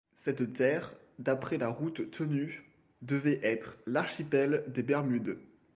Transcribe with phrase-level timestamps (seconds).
[0.17, 2.63] Cette terre, d’après la route tenue,
[3.03, 5.37] devait être l’archipel des Bermudes.